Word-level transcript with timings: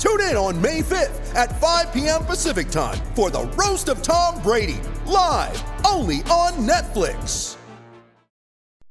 Tune 0.00 0.22
in 0.22 0.34
on 0.34 0.58
May 0.58 0.80
5th 0.80 1.34
at 1.34 1.60
5 1.60 1.92
p.m. 1.92 2.24
Pacific 2.24 2.70
time 2.70 2.96
for 3.14 3.28
the 3.28 3.42
Roast 3.48 3.90
of 3.90 4.00
Tom 4.00 4.42
Brady, 4.42 4.80
live 5.04 5.62
only 5.86 6.16
on 6.30 6.52
Netflix. 6.66 7.58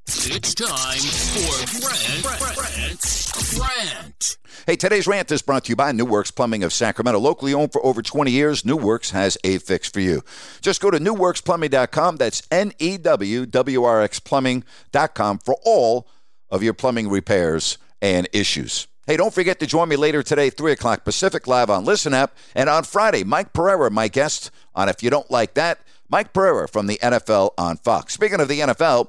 It's 0.07 0.53
time 0.53 0.99
for 0.99 1.79
Brent, 1.81 2.23
Brent, 2.23 3.57
Brent. 3.57 4.37
Hey, 4.67 4.75
today's 4.75 5.07
rant 5.07 5.31
is 5.31 5.41
brought 5.41 5.65
to 5.65 5.69
you 5.69 5.75
by 5.75 5.91
New 5.93 6.05
Works 6.05 6.29
Plumbing 6.29 6.63
of 6.63 6.71
Sacramento. 6.71 7.19
Locally 7.19 7.55
owned 7.55 7.71
for 7.71 7.83
over 7.83 8.03
20 8.03 8.29
years, 8.29 8.63
New 8.63 8.77
Works 8.77 9.09
has 9.09 9.35
a 9.43 9.57
fix 9.57 9.89
for 9.89 10.01
you. 10.01 10.21
Just 10.61 10.79
go 10.79 10.91
to 10.91 10.99
newwrxplumbing.com. 10.99 12.17
That's 12.17 12.43
N 12.51 12.71
E 12.77 12.97
W 12.97 13.47
W 13.47 13.83
R 13.83 14.01
X 14.03 14.19
plumbing.com 14.19 15.39
for 15.39 15.57
all 15.65 16.07
of 16.51 16.61
your 16.61 16.75
plumbing 16.75 17.09
repairs 17.09 17.79
and 17.99 18.29
issues. 18.31 18.85
Hey, 19.09 19.17
don't 19.17 19.33
forget 19.33 19.59
to 19.59 19.65
join 19.65 19.89
me 19.89 19.95
later 19.95 20.21
today, 20.21 20.51
3 20.51 20.73
o'clock 20.73 21.03
Pacific, 21.03 21.47
live 21.47 21.71
on 21.71 21.83
Listen 21.83 22.13
App. 22.13 22.37
And 22.53 22.69
on 22.69 22.83
Friday, 22.83 23.23
Mike 23.23 23.53
Pereira, 23.53 23.89
my 23.89 24.07
guest 24.07 24.51
on 24.75 24.87
If 24.87 25.01
You 25.01 25.09
Don't 25.09 25.31
Like 25.31 25.55
That, 25.55 25.79
Mike 26.09 26.31
Pereira 26.31 26.67
from 26.67 26.85
the 26.85 26.99
NFL 27.01 27.53
on 27.57 27.77
Fox. 27.77 28.13
Speaking 28.13 28.39
of 28.39 28.47
the 28.47 28.59
NFL, 28.59 29.07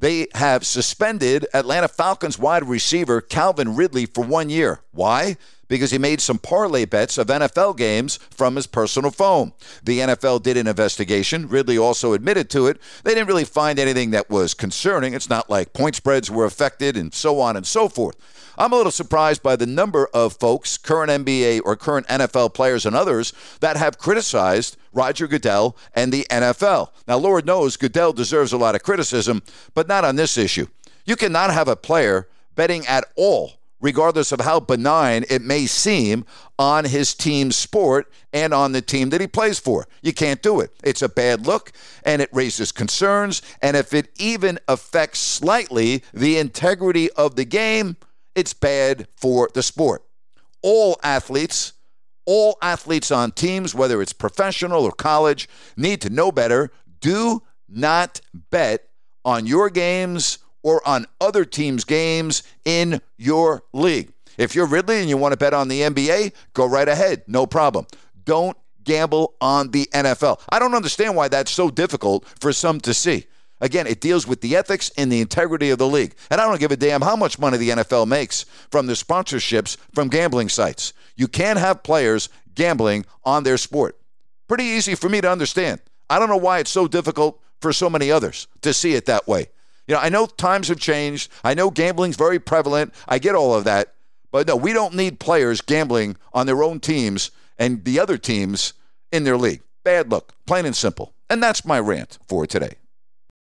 they 0.00 0.28
have 0.32 0.64
suspended 0.64 1.46
Atlanta 1.52 1.88
Falcons 1.88 2.38
wide 2.38 2.64
receiver 2.66 3.20
Calvin 3.20 3.76
Ridley 3.76 4.06
for 4.06 4.24
one 4.24 4.48
year. 4.48 4.80
Why? 4.92 5.36
Because 5.68 5.90
he 5.90 5.98
made 5.98 6.20
some 6.20 6.38
parlay 6.38 6.84
bets 6.84 7.18
of 7.18 7.28
NFL 7.28 7.76
games 7.76 8.16
from 8.30 8.56
his 8.56 8.66
personal 8.66 9.10
phone. 9.10 9.52
The 9.82 10.00
NFL 10.00 10.42
did 10.42 10.56
an 10.56 10.66
investigation. 10.66 11.48
Ridley 11.48 11.78
also 11.78 12.12
admitted 12.12 12.50
to 12.50 12.66
it. 12.66 12.80
They 13.02 13.14
didn't 13.14 13.28
really 13.28 13.44
find 13.44 13.78
anything 13.78 14.10
that 14.10 14.30
was 14.30 14.54
concerning. 14.54 15.14
It's 15.14 15.30
not 15.30 15.48
like 15.48 15.72
point 15.72 15.96
spreads 15.96 16.30
were 16.30 16.44
affected 16.44 16.96
and 16.96 17.12
so 17.14 17.40
on 17.40 17.56
and 17.56 17.66
so 17.66 17.88
forth. 17.88 18.16
I'm 18.56 18.72
a 18.72 18.76
little 18.76 18.92
surprised 18.92 19.42
by 19.42 19.56
the 19.56 19.66
number 19.66 20.08
of 20.14 20.34
folks, 20.34 20.78
current 20.78 21.10
NBA 21.10 21.62
or 21.64 21.76
current 21.76 22.06
NFL 22.06 22.54
players 22.54 22.86
and 22.86 22.94
others, 22.94 23.32
that 23.60 23.76
have 23.76 23.98
criticized 23.98 24.76
Roger 24.92 25.26
Goodell 25.26 25.76
and 25.92 26.12
the 26.12 26.26
NFL. 26.30 26.90
Now, 27.08 27.18
Lord 27.18 27.46
knows 27.46 27.76
Goodell 27.76 28.12
deserves 28.12 28.52
a 28.52 28.58
lot 28.58 28.74
of 28.76 28.82
criticism, 28.82 29.42
but 29.74 29.88
not 29.88 30.04
on 30.04 30.16
this 30.16 30.38
issue. 30.38 30.66
You 31.04 31.16
cannot 31.16 31.52
have 31.52 31.68
a 31.68 31.76
player 31.76 32.28
betting 32.54 32.86
at 32.86 33.04
all, 33.16 33.54
regardless 33.84 34.32
of 34.32 34.40
how 34.40 34.58
benign 34.58 35.26
it 35.28 35.42
may 35.42 35.66
seem, 35.66 36.24
on 36.58 36.86
his 36.86 37.14
team's 37.14 37.54
sport 37.54 38.10
and 38.32 38.54
on 38.54 38.72
the 38.72 38.80
team 38.80 39.10
that 39.10 39.20
he 39.20 39.26
plays 39.26 39.58
for. 39.58 39.86
You 40.00 40.14
can't 40.14 40.40
do 40.40 40.60
it. 40.60 40.70
It's 40.82 41.02
a 41.02 41.08
bad 41.08 41.46
look 41.46 41.70
and 42.02 42.22
it 42.22 42.30
raises 42.32 42.72
concerns. 42.72 43.42
And 43.60 43.76
if 43.76 43.92
it 43.92 44.08
even 44.16 44.58
affects 44.68 45.18
slightly 45.18 46.02
the 46.14 46.38
integrity 46.38 47.10
of 47.10 47.36
the 47.36 47.44
game, 47.44 47.98
it's 48.34 48.54
bad 48.54 49.06
for 49.16 49.50
the 49.52 49.62
sport. 49.62 50.02
All 50.62 50.98
athletes, 51.02 51.74
all 52.24 52.56
athletes 52.62 53.10
on 53.10 53.32
teams, 53.32 53.74
whether 53.74 54.00
it's 54.00 54.14
professional 54.14 54.84
or 54.84 54.92
college, 54.92 55.46
need 55.76 56.00
to 56.00 56.08
know 56.08 56.32
better. 56.32 56.70
Do 57.00 57.42
not 57.68 58.22
bet 58.50 58.88
on 59.26 59.46
your 59.46 59.68
games 59.68 60.38
or 60.64 60.86
on 60.88 61.06
other 61.20 61.44
teams' 61.44 61.84
games 61.84 62.42
in 62.64 63.00
your 63.16 63.62
league. 63.72 64.12
If 64.36 64.56
you're 64.56 64.66
Ridley 64.66 64.98
and 64.98 65.08
you 65.08 65.16
want 65.16 65.32
to 65.32 65.36
bet 65.36 65.54
on 65.54 65.68
the 65.68 65.82
NBA, 65.82 66.32
go 66.54 66.66
right 66.66 66.88
ahead. 66.88 67.22
No 67.28 67.46
problem. 67.46 67.86
Don't 68.24 68.56
gamble 68.82 69.34
on 69.40 69.70
the 69.70 69.86
NFL. 69.94 70.40
I 70.48 70.58
don't 70.58 70.74
understand 70.74 71.14
why 71.14 71.28
that's 71.28 71.52
so 71.52 71.70
difficult 71.70 72.26
for 72.40 72.52
some 72.52 72.80
to 72.80 72.92
see. 72.92 73.26
Again, 73.60 73.86
it 73.86 74.00
deals 74.00 74.26
with 74.26 74.40
the 74.40 74.56
ethics 74.56 74.90
and 74.98 75.12
the 75.12 75.20
integrity 75.20 75.70
of 75.70 75.78
the 75.78 75.86
league. 75.86 76.16
And 76.30 76.40
I 76.40 76.46
don't 76.46 76.58
give 76.58 76.72
a 76.72 76.76
damn 76.76 77.02
how 77.02 77.14
much 77.14 77.38
money 77.38 77.56
the 77.56 77.70
NFL 77.70 78.08
makes 78.08 78.44
from 78.70 78.86
the 78.86 78.94
sponsorships 78.94 79.76
from 79.94 80.08
gambling 80.08 80.48
sites. 80.48 80.92
You 81.16 81.28
can't 81.28 81.58
have 81.58 81.84
players 81.84 82.28
gambling 82.54 83.06
on 83.24 83.44
their 83.44 83.56
sport. 83.56 83.96
Pretty 84.48 84.64
easy 84.64 84.94
for 84.94 85.08
me 85.08 85.20
to 85.20 85.30
understand. 85.30 85.80
I 86.10 86.18
don't 86.18 86.28
know 86.28 86.36
why 86.36 86.58
it's 86.58 86.70
so 86.70 86.88
difficult 86.88 87.40
for 87.60 87.72
so 87.72 87.88
many 87.88 88.10
others 88.10 88.48
to 88.62 88.74
see 88.74 88.94
it 88.94 89.06
that 89.06 89.26
way. 89.26 89.46
You 89.86 89.94
know, 89.94 90.00
I 90.00 90.08
know 90.08 90.26
times 90.26 90.68
have 90.68 90.80
changed. 90.80 91.30
I 91.42 91.54
know 91.54 91.70
gambling's 91.70 92.16
very 92.16 92.38
prevalent. 92.38 92.94
I 93.06 93.18
get 93.18 93.34
all 93.34 93.54
of 93.54 93.64
that. 93.64 93.94
But 94.30 94.48
no, 94.48 94.56
we 94.56 94.72
don't 94.72 94.94
need 94.94 95.20
players 95.20 95.60
gambling 95.60 96.16
on 96.32 96.46
their 96.46 96.62
own 96.62 96.80
teams 96.80 97.30
and 97.58 97.84
the 97.84 98.00
other 98.00 98.18
teams 98.18 98.72
in 99.12 99.24
their 99.24 99.36
league. 99.36 99.62
Bad 99.84 100.10
look, 100.10 100.32
plain 100.46 100.66
and 100.66 100.74
simple. 100.74 101.14
And 101.30 101.42
that's 101.42 101.64
my 101.64 101.78
rant 101.78 102.18
for 102.26 102.46
today. 102.46 102.76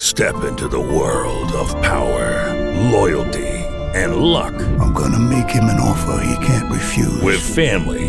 Step 0.01 0.45
into 0.45 0.69
the 0.69 0.79
world 0.79 1.51
of 1.51 1.69
power, 1.81 2.55
loyalty, 2.89 3.45
and 3.93 4.15
luck. 4.15 4.53
I'm 4.79 4.93
going 4.93 5.11
to 5.11 5.19
make 5.19 5.49
him 5.49 5.65
an 5.65 5.79
offer 5.79 6.23
he 6.23 6.45
can't 6.45 6.71
refuse. 6.71 7.21
With 7.21 7.41
family, 7.41 8.08